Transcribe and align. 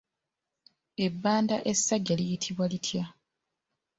Ebbanda 1.05 1.55
essajja 1.71 2.13
liyitibwa 2.19 2.65
litya? 2.71 3.05